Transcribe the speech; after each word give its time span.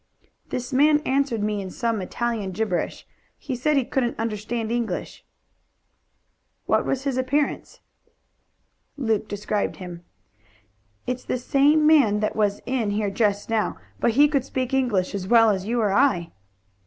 "This 0.49 0.73
man 0.73 0.97
answered 1.01 1.43
me 1.43 1.61
in 1.61 1.69
some 1.69 2.01
Italian 2.01 2.53
gibberish. 2.53 3.05
He 3.37 3.55
said 3.55 3.77
he 3.77 3.85
couldn't 3.85 4.17
understand 4.17 4.71
English." 4.71 5.23
"What 6.65 6.87
was 6.87 7.03
his 7.03 7.17
appearance?" 7.19 7.81
Luke 8.97 9.27
described 9.27 9.75
him. 9.75 10.03
"It's 11.05 11.23
the 11.23 11.37
same 11.37 11.85
man 11.85 12.19
that 12.19 12.35
was 12.35 12.61
in 12.65 12.89
here 12.89 13.11
just 13.11 13.47
now, 13.47 13.77
but 13.99 14.13
he 14.17 14.27
could 14.27 14.43
speak 14.43 14.73
English 14.73 15.13
as 15.13 15.27
well 15.27 15.51
as 15.51 15.67
you 15.67 15.79
or 15.79 15.93
I." 15.93 16.31